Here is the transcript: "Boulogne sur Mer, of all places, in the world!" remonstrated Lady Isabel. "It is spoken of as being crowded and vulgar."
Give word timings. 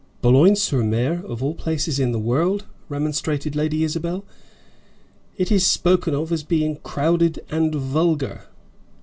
"Boulogne 0.23 0.55
sur 0.55 0.83
Mer, 0.83 1.21
of 1.27 1.43
all 1.43 1.53
places, 1.53 1.99
in 1.99 2.11
the 2.11 2.17
world!" 2.17 2.65
remonstrated 2.89 3.55
Lady 3.55 3.83
Isabel. 3.83 4.25
"It 5.37 5.51
is 5.51 5.63
spoken 5.67 6.15
of 6.15 6.31
as 6.31 6.41
being 6.41 6.77
crowded 6.77 7.41
and 7.51 7.75
vulgar." 7.75 8.45